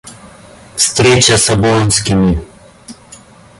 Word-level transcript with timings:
Встреча 0.75 1.37
с 1.37 1.51
Облонскими. 1.51 2.43